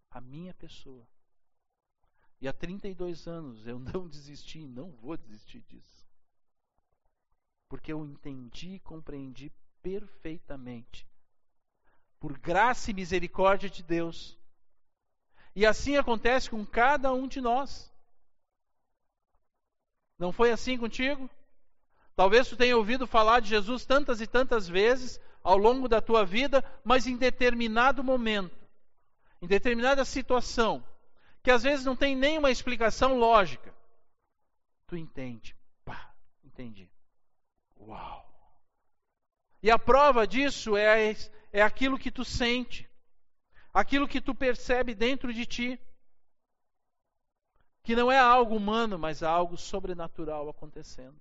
[0.09, 1.05] a minha pessoa.
[2.41, 6.07] E há 32 anos eu não desisti e não vou desistir disso.
[7.67, 11.07] Porque eu entendi e compreendi perfeitamente.
[12.19, 14.37] Por graça e misericórdia de Deus.
[15.55, 17.91] E assim acontece com cada um de nós.
[20.17, 21.29] Não foi assim contigo?
[22.15, 26.25] Talvez tu tenha ouvido falar de Jesus tantas e tantas vezes ao longo da tua
[26.25, 28.57] vida, mas em determinado momento,
[29.41, 30.83] em determinada situação,
[31.41, 33.73] que às vezes não tem nenhuma explicação lógica.
[34.87, 35.55] Tu entende.
[35.85, 36.89] Pá, entendi.
[37.77, 38.27] Uau!
[39.61, 41.15] E a prova disso é,
[41.51, 42.89] é aquilo que tu sente,
[43.73, 45.79] aquilo que tu percebe dentro de ti,
[47.83, 51.19] que não é algo humano, mas algo sobrenatural acontecendo.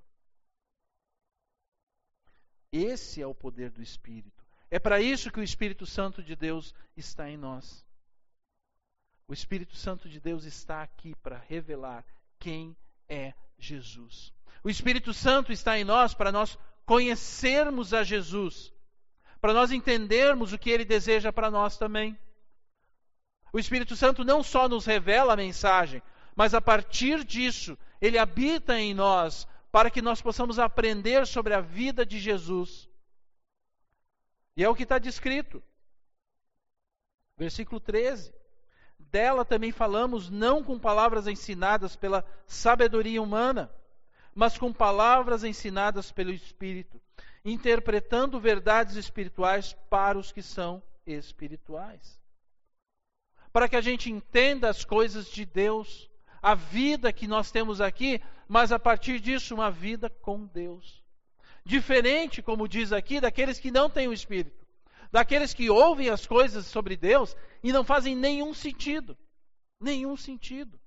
[2.71, 4.47] Esse é o poder do Espírito.
[4.71, 7.87] É para isso que o Espírito Santo de Deus está em nós.
[9.29, 12.03] O Espírito Santo de Deus está aqui para revelar
[12.39, 12.75] quem
[13.07, 14.33] é Jesus.
[14.65, 18.73] O Espírito Santo está em nós para nós conhecermos a Jesus,
[19.39, 22.19] para nós entendermos o que ele deseja para nós também.
[23.53, 26.03] O Espírito Santo não só nos revela a mensagem,
[26.35, 31.61] mas a partir disso, ele habita em nós para que nós possamos aprender sobre a
[31.61, 32.89] vida de Jesus.
[34.57, 35.63] E é o que está descrito.
[37.37, 38.38] Versículo 13.
[39.11, 43.71] Dela também falamos não com palavras ensinadas pela sabedoria humana,
[44.35, 47.01] mas com palavras ensinadas pelo Espírito,
[47.45, 52.21] interpretando verdades espirituais para os que são espirituais.
[53.51, 56.11] Para que a gente entenda as coisas de Deus,
[56.43, 61.03] a vida que nós temos aqui, mas a partir disso, uma vida com Deus.
[61.65, 64.68] Diferente, como diz aqui, daqueles que não têm o Espírito
[65.11, 69.17] daqueles que ouvem as coisas sobre Deus e não fazem nenhum sentido.
[69.81, 70.79] Nenhum sentido.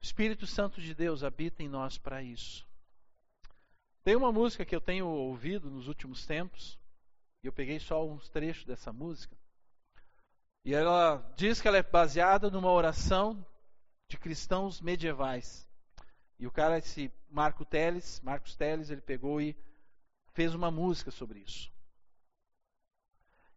[0.00, 2.66] O Espírito Santo de Deus habita em nós para isso.
[4.02, 6.78] Tem uma música que eu tenho ouvido nos últimos tempos,
[7.42, 9.36] e eu peguei só uns trechos dessa música.
[10.64, 13.44] E ela diz que ela é baseada numa oração
[14.08, 15.68] de cristãos medievais.
[16.38, 19.56] E o cara, esse Marco Teles, Marcos Teles, ele pegou e
[20.38, 21.68] fez uma música sobre isso.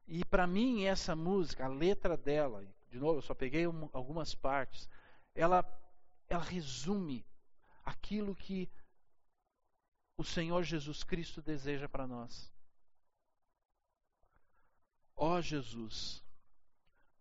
[0.07, 4.33] E para mim essa música, a letra dela, de novo, eu só peguei um, algumas
[4.33, 4.89] partes,
[5.35, 5.63] ela
[6.27, 7.23] ela resume
[7.85, 8.67] aquilo que
[10.17, 12.51] o Senhor Jesus Cristo deseja para nós.
[15.15, 16.23] Ó Jesus,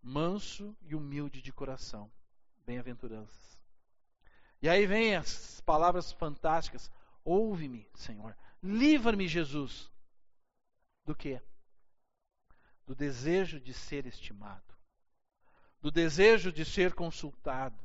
[0.01, 2.11] manso e humilde de coração,
[2.65, 3.59] bem-aventuranças.
[4.59, 6.89] E aí vem as palavras fantásticas:
[7.23, 9.91] ouve-me, Senhor, Livra-me, Jesus.
[11.05, 11.41] Do que?
[12.85, 14.75] Do desejo de ser estimado,
[15.81, 17.81] do desejo de ser consultado,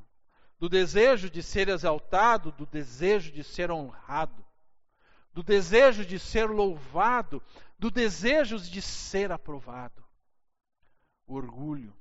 [0.59, 4.45] do desejo de ser exaltado, do desejo de ser honrado,
[5.33, 7.43] do desejo de ser louvado,
[7.79, 10.05] do desejo de ser aprovado.
[11.27, 11.95] O orgulho,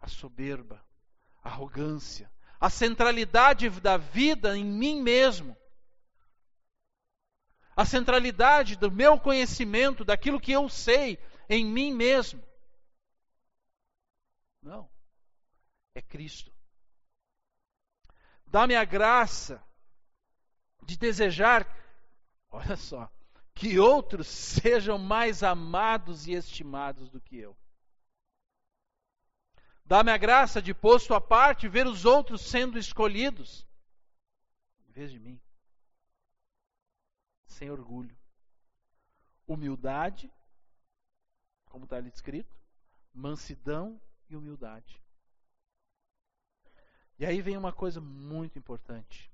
[0.00, 0.84] a soberba,
[1.42, 5.56] a arrogância, a centralidade da vida em mim mesmo,
[7.74, 12.42] a centralidade do meu conhecimento, daquilo que eu sei em mim mesmo.
[14.62, 14.88] Não.
[15.94, 16.52] É Cristo.
[18.46, 19.62] Dá-me a graça
[20.82, 21.66] de desejar,
[22.50, 23.10] olha só,
[23.54, 24.26] que outros
[24.62, 27.56] sejam mais amados e estimados do que eu.
[29.84, 33.66] Dá-me a graça de, posto à parte, ver os outros sendo escolhidos,
[34.88, 35.40] em vez de mim
[37.62, 38.16] sem orgulho.
[39.46, 40.28] Humildade,
[41.66, 42.52] como está ali escrito,
[43.14, 45.00] mansidão e humildade.
[47.20, 49.30] E aí vem uma coisa muito importante.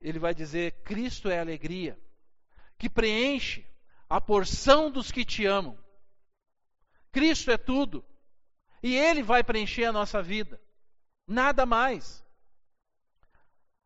[0.00, 2.00] Ele vai dizer: Cristo é alegria,
[2.78, 3.66] que preenche
[4.08, 5.78] a porção dos que te amam.
[7.10, 8.02] Cristo é tudo.
[8.82, 10.58] E Ele vai preencher a nossa vida.
[11.26, 12.24] Nada mais.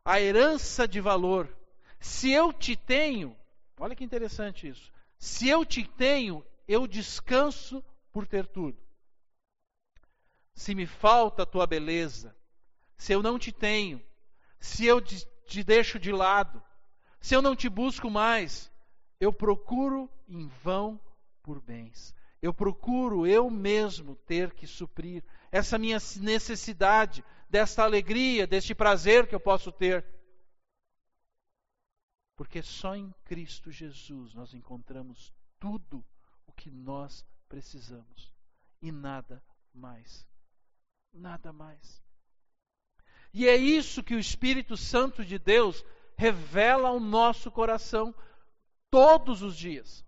[0.04, 1.52] A herança de valor
[1.98, 3.37] se eu te tenho,
[3.78, 4.92] olha que interessante isso.
[5.18, 8.78] Se eu te tenho, eu descanso por ter tudo.
[10.54, 12.35] Se me falta a tua beleza,
[12.96, 14.02] se eu não te tenho,
[14.59, 16.62] se eu te deixo de lado,
[17.20, 18.70] se eu não te busco mais,
[19.20, 21.00] eu procuro em vão
[21.42, 22.14] por bens.
[22.40, 29.35] Eu procuro eu mesmo ter que suprir essa minha necessidade, desta alegria, deste prazer que
[29.35, 30.04] eu posso ter.
[32.37, 36.05] Porque só em Cristo Jesus nós encontramos tudo
[36.46, 38.35] o que nós precisamos
[38.83, 40.29] e nada mais.
[41.12, 42.03] Nada mais.
[43.33, 45.85] E é isso que o Espírito Santo de Deus
[46.16, 48.14] revela ao nosso coração
[48.90, 50.05] todos os dias.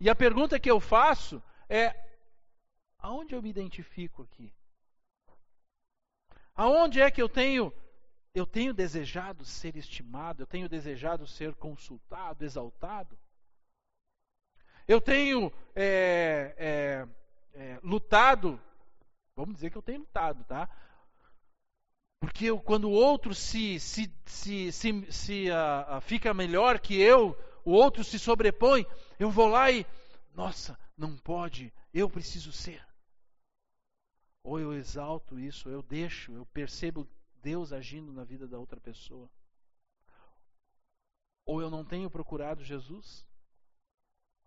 [0.00, 1.94] E a pergunta que eu faço é:
[2.98, 4.52] aonde eu me identifico aqui?
[6.54, 7.72] Aonde é que eu tenho
[8.34, 13.16] eu tenho desejado ser estimado, eu tenho desejado ser consultado, exaltado.
[14.88, 17.08] Eu tenho é, é,
[17.54, 18.60] é, lutado,
[19.36, 20.68] vamos dizer que eu tenho lutado, tá?
[22.20, 27.38] Porque eu, quando o outro se, se, se, se, se uh, fica melhor que eu,
[27.64, 28.84] o outro se sobrepõe,
[29.18, 29.86] eu vou lá e,
[30.34, 32.84] nossa, não pode, eu preciso ser.
[34.42, 37.08] Ou eu exalto isso, eu deixo, eu percebo
[37.44, 39.30] Deus agindo na vida da outra pessoa?
[41.44, 43.26] Ou eu não tenho procurado Jesus?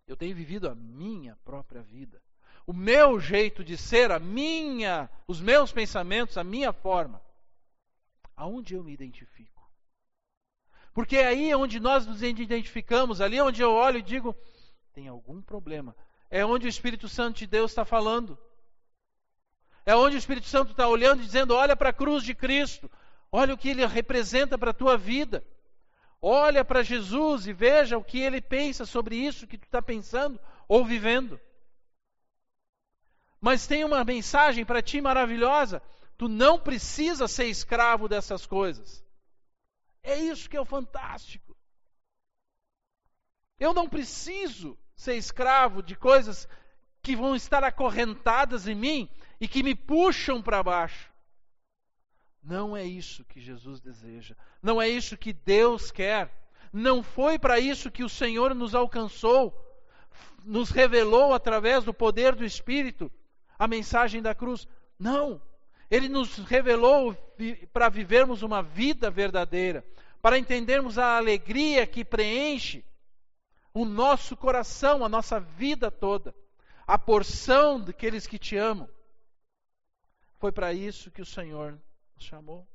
[0.04, 2.20] Eu tenho vivido a minha própria vida.
[2.66, 7.22] O meu jeito de ser, a minha, os meus pensamentos, a minha forma.
[8.34, 9.70] Aonde eu me identifico?
[10.92, 14.34] Porque é aí onde nós nos identificamos, ali onde eu olho e digo,
[14.92, 15.94] tem algum problema.
[16.28, 18.36] É onde o Espírito Santo de Deus está falando.
[19.88, 22.90] É onde o Espírito Santo está olhando e dizendo: olha para a cruz de Cristo,
[23.32, 25.42] olha o que ele representa para a tua vida,
[26.20, 30.38] Olha para Jesus e veja o que ele pensa sobre isso que tu está pensando
[30.66, 31.40] ou vivendo.
[33.40, 35.80] Mas tem uma mensagem para ti maravilhosa.
[36.16, 39.04] Tu não precisa ser escravo dessas coisas.
[40.02, 41.56] É isso que é o fantástico.
[43.60, 46.48] Eu não preciso ser escravo de coisas
[47.00, 49.08] que vão estar acorrentadas em mim
[49.40, 51.10] e que me puxam para baixo.
[52.42, 54.34] Não é isso que Jesus deseja.
[54.62, 56.30] Não é isso que Deus quer.
[56.72, 59.54] Não foi para isso que o Senhor nos alcançou,
[60.44, 63.10] nos revelou através do poder do Espírito
[63.58, 64.66] a mensagem da cruz.
[64.98, 65.40] Não.
[65.90, 67.16] Ele nos revelou
[67.72, 69.84] para vivermos uma vida verdadeira,
[70.20, 72.84] para entendermos a alegria que preenche
[73.72, 76.34] o nosso coração, a nossa vida toda,
[76.86, 78.88] a porção daqueles que te amam.
[80.38, 81.80] Foi para isso que o Senhor
[82.14, 82.66] nos chamou.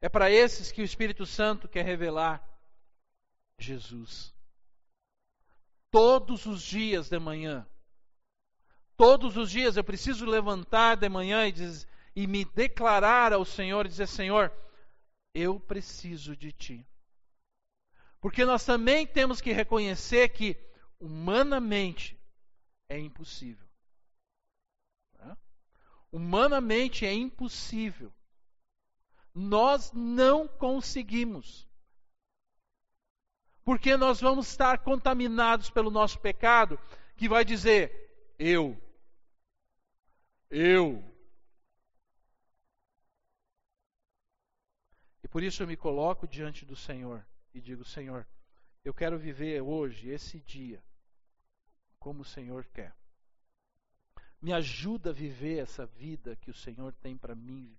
[0.00, 2.44] É para esses que o Espírito Santo quer revelar
[3.58, 4.34] Jesus.
[5.90, 7.66] Todos os dias de manhã,
[8.96, 13.86] todos os dias eu preciso levantar de manhã e, diz, e me declarar ao Senhor
[13.86, 14.52] e dizer: Senhor,
[15.32, 16.86] eu preciso de Ti.
[18.20, 20.56] Porque nós também temos que reconhecer que,
[20.98, 22.18] humanamente,
[22.88, 23.65] é impossível.
[26.10, 28.12] Humanamente é impossível.
[29.34, 31.68] Nós não conseguimos.
[33.64, 36.78] Porque nós vamos estar contaminados pelo nosso pecado,
[37.16, 38.80] que vai dizer: eu,
[40.48, 41.02] eu.
[45.22, 48.26] E por isso eu me coloco diante do Senhor e digo: Senhor,
[48.84, 50.82] eu quero viver hoje, esse dia,
[51.98, 52.96] como o Senhor quer.
[54.46, 57.76] Me ajuda a viver essa vida que o Senhor tem para mim.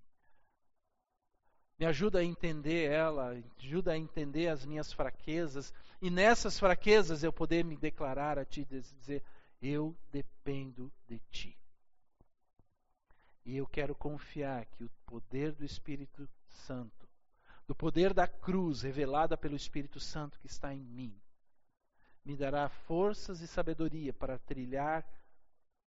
[1.79, 7.31] Me ajuda a entender ela, ajuda a entender as minhas fraquezas e nessas fraquezas eu
[7.31, 9.23] poder me declarar a ti dizer:
[9.61, 11.57] eu dependo de ti.
[13.45, 17.07] E eu quero confiar que o poder do Espírito Santo,
[17.65, 21.17] do poder da cruz revelada pelo Espírito Santo que está em mim,
[22.25, 25.07] me dará forças e sabedoria para trilhar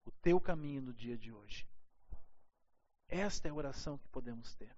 [0.04, 1.66] o teu caminho no dia de hoje.
[3.08, 4.74] Esta é a oração que podemos ter.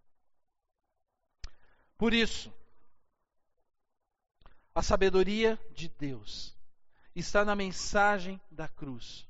[1.97, 2.53] Por isso,
[4.75, 6.57] a sabedoria de Deus
[7.14, 9.29] está na mensagem da cruz.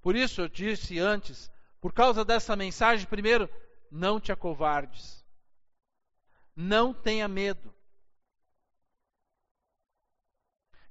[0.00, 1.50] Por isso eu disse antes,
[1.80, 3.48] por causa dessa mensagem, primeiro,
[3.90, 5.24] não te acovardes.
[6.54, 7.73] Não tenha medo.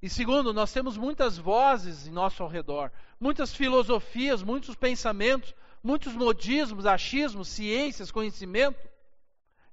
[0.04, 6.84] E segundo, nós temos muitas vozes em nosso redor, muitas filosofias, muitos pensamentos, muitos modismos,
[6.84, 8.86] achismos, ciências, conhecimento,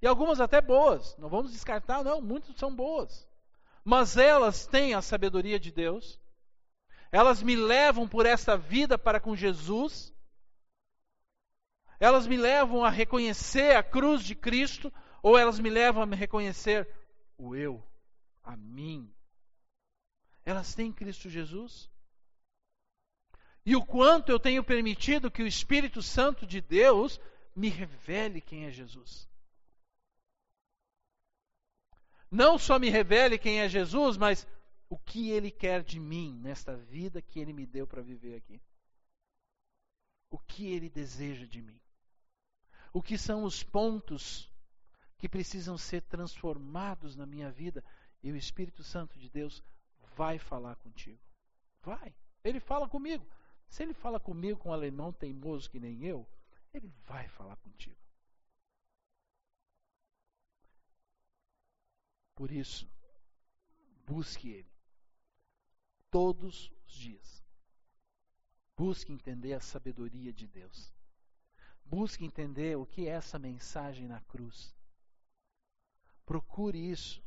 [0.01, 3.27] e algumas até boas, não vamos descartar, não, muitas são boas.
[3.83, 6.17] Mas elas têm a sabedoria de Deus,
[7.11, 10.13] elas me levam por esta vida para com Jesus,
[11.99, 16.87] elas me levam a reconhecer a cruz de Cristo, ou elas me levam a reconhecer
[17.37, 17.85] o eu,
[18.41, 19.13] a mim,
[20.45, 21.89] elas têm Cristo Jesus.
[23.65, 27.19] E o quanto eu tenho permitido que o Espírito Santo de Deus
[27.55, 29.29] me revele quem é Jesus.
[32.29, 34.47] Não só me revele quem é Jesus, mas
[34.89, 38.59] o que ele quer de mim nesta vida que ele me deu para viver aqui.
[40.29, 41.79] O que ele deseja de mim.
[42.93, 44.49] O que são os pontos
[45.17, 47.83] que precisam ser transformados na minha vida
[48.23, 49.61] e o Espírito Santo de Deus
[50.15, 51.19] vai falar contigo.
[51.81, 52.13] Vai.
[52.43, 53.25] Ele fala comigo.
[53.67, 56.27] Se ele fala comigo com um alemão teimoso que nem eu,
[56.73, 57.99] ele vai falar contigo.
[62.35, 62.89] Por isso,
[64.05, 64.71] busque ele
[66.09, 67.43] todos os dias.
[68.75, 70.93] Busque entender a sabedoria de Deus.
[71.85, 74.75] Busque entender o que é essa mensagem na cruz.
[76.25, 77.23] Procure isso.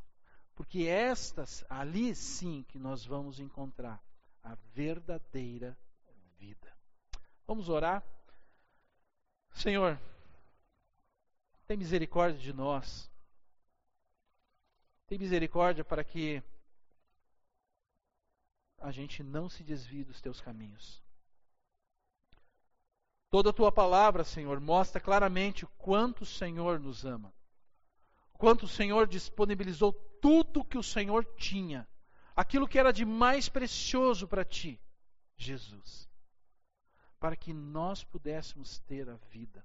[0.55, 4.03] Porque estas, ali sim que nós vamos encontrar
[4.43, 5.77] a verdadeira
[6.39, 6.73] vida.
[7.47, 8.03] Vamos orar?
[9.53, 9.99] Senhor,
[11.67, 13.11] tem misericórdia de nós.
[15.07, 16.43] Tem misericórdia para que
[18.79, 21.03] a gente não se desvie dos teus caminhos.
[23.31, 27.33] Toda a tua palavra, Senhor, mostra claramente o quanto o Senhor nos ama.
[28.39, 31.89] Quanto o Senhor disponibilizou tudo que o Senhor tinha,
[32.35, 34.81] aquilo que era de mais precioso para ti,
[35.37, 36.09] Jesus,
[37.19, 39.65] para que nós pudéssemos ter a vida.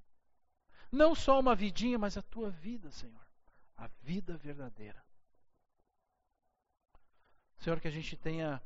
[0.92, 3.20] Não só uma vidinha, mas a tua vida, Senhor.
[3.78, 5.02] a vida verdadeira.
[7.60, 8.62] Senhor, que a gente tenha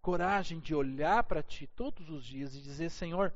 [0.00, 3.34] coragem de olhar para Ti todos os dias e dizer: Senhor,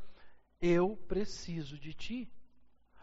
[0.60, 2.32] eu preciso de Ti.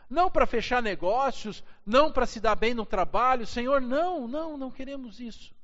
[0.10, 4.72] Não para fechar negócios, não para se dar bem no trabalho, Senhor, não, não, não
[4.72, 5.56] queremos isso.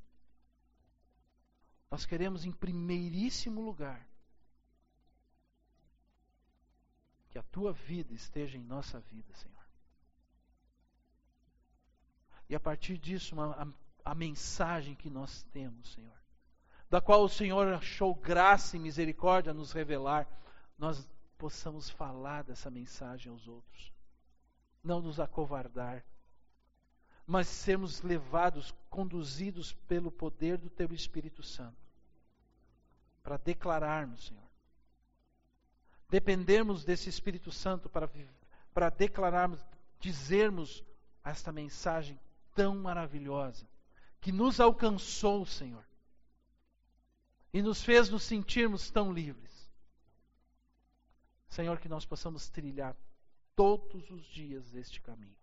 [1.90, 4.08] Nós queremos, em primeiríssimo lugar,
[7.30, 9.66] que a tua vida esteja em nossa vida, Senhor.
[12.50, 13.52] E a partir disso, uma,
[14.04, 16.22] a, a mensagem que nós temos, Senhor,
[16.90, 20.28] da qual o Senhor achou graça e misericórdia a nos revelar,
[20.78, 23.91] nós possamos falar dessa mensagem aos outros.
[24.84, 26.04] Não nos acovardar,
[27.26, 31.78] mas sermos levados, conduzidos pelo poder do Teu Espírito Santo,
[33.22, 34.50] para declararmos, Senhor.
[36.10, 38.10] Dependermos desse Espírito Santo para,
[38.74, 39.64] para declararmos,
[40.00, 40.84] dizermos
[41.24, 42.20] esta mensagem
[42.56, 43.68] tão maravilhosa,
[44.20, 45.86] que nos alcançou, Senhor
[47.54, 49.52] e nos fez nos sentirmos tão livres.
[51.50, 52.96] Senhor, que nós possamos trilhar
[53.56, 55.38] todos os dias este caminho.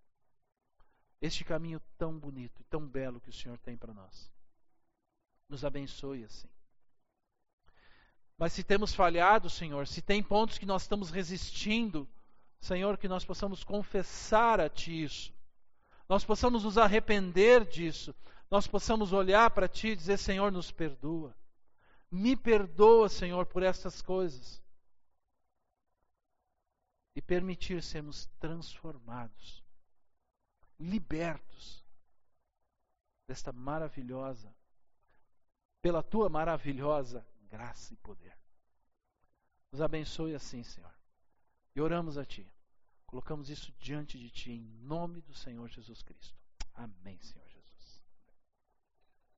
[1.21, 4.31] Este caminho tão bonito e tão belo que o Senhor tem para nós.
[5.49, 6.49] Nos abençoe assim.
[8.37, 12.09] Mas se temos falhado, Senhor, se tem pontos que nós estamos resistindo,
[12.61, 15.35] Senhor, que nós possamos confessar a Ti isso.
[16.09, 18.15] Nós possamos nos arrepender disso.
[18.51, 21.35] Nós possamos olhar para Ti e dizer: Senhor, nos perdoa.
[22.11, 24.63] Me perdoa, Senhor, por estas coisas.
[27.19, 29.65] E permitir sermos transformados,
[30.79, 31.85] libertos
[33.27, 34.55] desta maravilhosa,
[35.83, 38.39] pela tua maravilhosa graça e poder.
[39.73, 40.95] Nos abençoe assim, Senhor.
[41.75, 42.49] E oramos a Ti.
[43.05, 46.39] Colocamos isso diante de Ti, em nome do Senhor Jesus Cristo.
[46.73, 47.48] Amém, Senhor.